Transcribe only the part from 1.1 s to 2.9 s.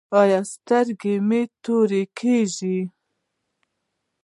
مو تورې کیږي؟